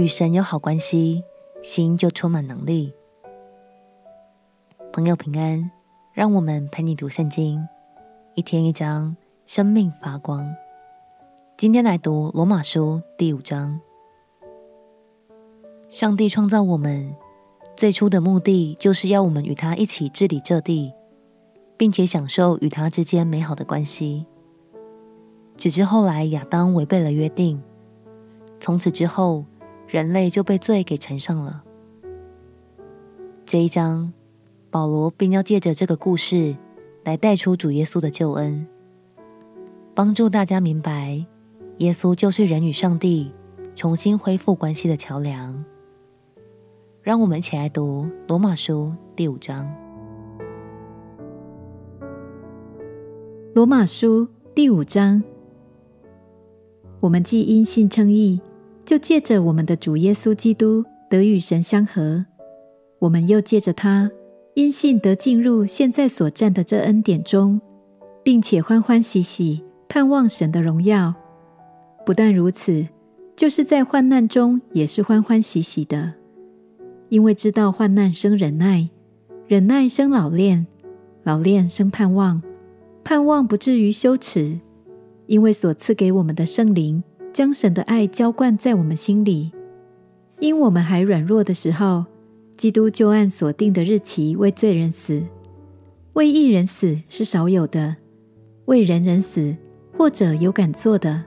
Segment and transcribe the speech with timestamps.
[0.00, 1.22] 与神有好关系，
[1.60, 2.90] 心就充满能力。
[4.94, 5.70] 朋友平安，
[6.14, 7.68] 让我们陪你读圣经，
[8.34, 9.14] 一天一章，
[9.44, 10.50] 生命发光。
[11.58, 13.78] 今天来读罗马书第五章。
[15.90, 17.14] 上帝创造我们，
[17.76, 20.94] 最初的目的就是要我们与他一起治理这地，
[21.76, 24.24] 并且享受与他之间美好的关系。
[25.58, 27.62] 只是后来亚当违背了约定，
[28.58, 29.44] 从此之后，
[29.90, 31.64] 人类就被罪给缠上了。
[33.44, 34.12] 这一章，
[34.70, 36.56] 保罗并要借着这个故事
[37.02, 38.64] 来带出主耶稣的救恩，
[39.92, 41.26] 帮助大家明白，
[41.78, 43.32] 耶稣就是人与上帝
[43.74, 45.64] 重新恢复关系的桥梁。
[47.02, 49.68] 让我们一起来读罗马书第五章。
[53.56, 55.20] 罗马书第五章，
[57.00, 58.40] 我们既因信称义，
[58.90, 62.26] 就借着我们的主耶稣基督得与神相合。
[62.98, 64.10] 我们又借着他
[64.54, 67.60] 因信得进入现在所占的这恩典中，
[68.24, 71.14] 并且欢欢喜喜盼望神的荣耀。
[72.04, 72.88] 不但如此，
[73.36, 76.14] 就是在患难中也是欢欢喜喜的。
[77.10, 78.90] 因为知道患难生忍耐，
[79.46, 80.66] 忍耐生老练，
[81.22, 82.42] 老练生盼望，
[83.04, 84.58] 盼望不至于羞耻，
[85.26, 89.52] 因为所赐给我们的圣灵将神的爱浇灌在我们心里。
[90.38, 92.04] 因我们还软弱的时候，
[92.56, 95.22] 基督就按所定的日期为罪人死，
[96.14, 97.96] 为一人死是少有的，
[98.64, 99.56] 为人人死
[99.98, 101.24] 或者有敢做的，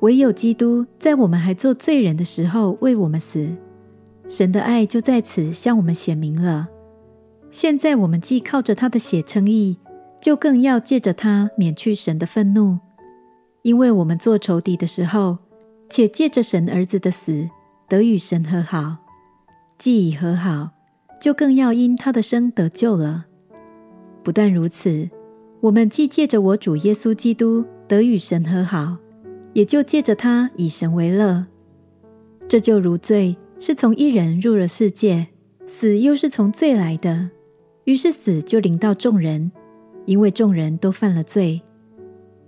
[0.00, 3.48] 唯有基督在我们还做罪人的时候为我们死。
[4.28, 6.68] 神的爱就在此向我们显明了。
[7.52, 9.78] 现在我们既靠着他的血称义，
[10.20, 12.80] 就更要借着他免去神的愤怒，
[13.66, 15.38] 因为我们做仇敌的时候，
[15.90, 17.50] 且借着神儿子的死
[17.88, 18.98] 得与神和好；
[19.76, 20.70] 既已和好，
[21.20, 23.26] 就更要因他的生得救了。
[24.22, 25.10] 不但如此，
[25.60, 28.98] 我们既借着我主耶稣基督得与神和好，
[29.52, 31.44] 也就借着他以神为乐。
[32.46, 33.36] 这就如罪。
[33.58, 35.28] 是从一人入了世界，
[35.66, 37.30] 死又是从罪来的，
[37.84, 39.50] 于是死就临到众人，
[40.04, 41.62] 因为众人都犯了罪。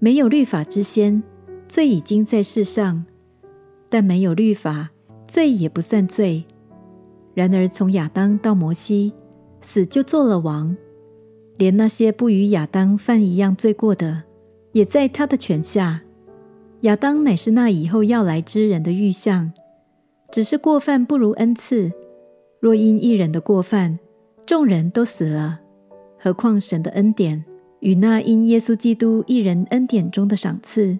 [0.00, 1.22] 没有律法之先，
[1.66, 3.04] 罪已经在世上；
[3.88, 4.90] 但没有律法，
[5.26, 6.44] 罪也不算罪。
[7.34, 9.12] 然而从亚当到摩西，
[9.60, 10.76] 死就做了王，
[11.56, 14.22] 连那些不与亚当犯一样罪过的，
[14.72, 16.02] 也在他的权下。
[16.82, 19.52] 亚当乃是那以后要来之人的预像。
[20.30, 21.90] 只是过犯不如恩赐，
[22.60, 23.98] 若因一人的过犯，
[24.46, 25.60] 众人都死了，
[26.18, 27.44] 何况神的恩典
[27.80, 30.98] 与那因耶稣基督一人恩典中的赏赐，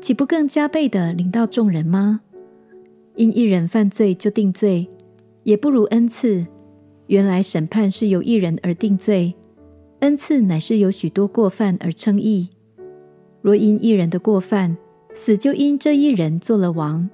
[0.00, 2.20] 岂不更加倍地临到众人吗？
[3.16, 4.88] 因一人犯罪就定罪，
[5.42, 6.46] 也不如恩赐。
[7.06, 9.34] 原来审判是由一人而定罪，
[10.00, 12.48] 恩赐乃是由许多过犯而称义。
[13.42, 14.76] 若因一人的过犯，
[15.14, 17.08] 死就因这一人做了王。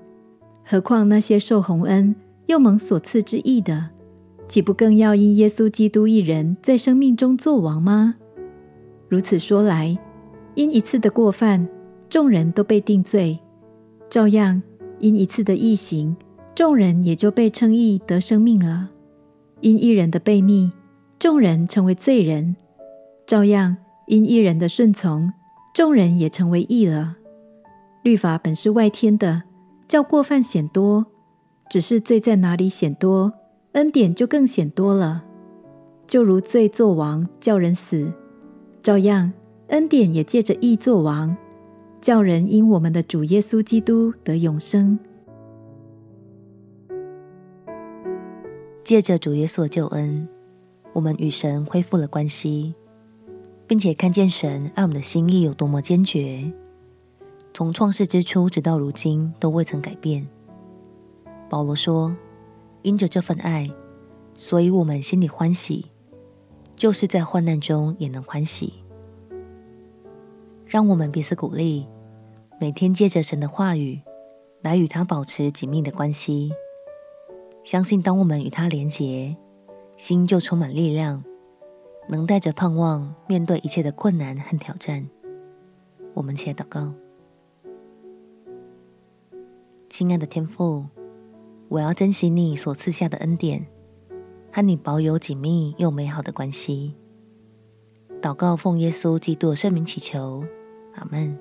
[0.65, 2.15] 何况那些受洪恩
[2.47, 3.91] 又蒙所赐之义的，
[4.49, 8.15] 岂不更要因耶稣基督一人在生命中作王吗？
[9.11, 9.99] 如此说来，
[10.55, 11.69] 因一次的过犯，
[12.09, 13.39] 众人都被定罪；
[14.09, 14.63] 照样
[15.01, 16.17] 因一次的异行，
[16.55, 18.89] 众人也就被称义得生命了。
[19.61, 20.73] 因一人的悖逆，
[21.19, 22.55] 众人成为罪人；
[23.27, 23.77] 照样
[24.07, 25.31] 因一人的顺从，
[25.75, 27.17] 众人也成为义了。
[28.03, 29.43] 律法本是外添的。
[29.89, 31.05] 叫过犯显多，
[31.69, 33.33] 只是罪在哪里显多，
[33.73, 35.25] 恩典就更显多了。
[36.07, 38.13] 就如罪作王，叫人死，
[38.83, 39.31] 照样
[39.69, 41.37] 恩典也借着义作王，
[42.01, 44.99] 叫人因我们的主耶稣基督得永生。
[48.83, 50.27] 借着主耶稣的救恩，
[50.95, 52.75] 我们与神恢复了关系，
[53.67, 56.51] 并且看见神爱我们的心意有多么坚决。
[57.53, 60.27] 从创世之初直到如今都未曾改变。
[61.51, 62.17] 保罗说
[62.81, 63.71] ：“因着这份爱，
[64.37, 65.87] 所以我们心里欢喜，
[66.81, 68.73] 就是在患难中也能欢喜。”
[70.65, 71.87] 让我们彼此鼓励，
[72.59, 74.01] 每天借着神的话语
[74.63, 76.51] 来与他保持紧密的关系。
[77.63, 79.37] 相信当我们与他连结，
[79.99, 81.23] 心就充满力量，
[82.09, 85.07] 能带着盼望面对一切的困难和挑战。
[86.15, 86.95] 我们且祷告。
[89.91, 90.87] 亲爱的天父，
[91.69, 93.67] 我要珍惜你所赐下的恩典，
[94.53, 96.95] 和你保有紧密又美好的关系。
[98.21, 100.45] 祷告奉耶稣基督的圣名祈求，
[100.95, 101.39] 阿门。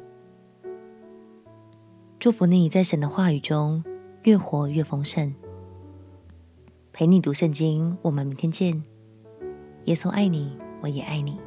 [2.20, 3.84] 祝福你在神的话语中
[4.24, 5.34] 越活越丰盛。
[6.92, 8.84] 陪你读圣经，我们明天见。
[9.86, 11.40] 耶稣爱你，我也爱你。